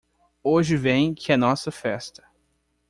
[0.43, 2.23] Hoje vem que a nossa festa.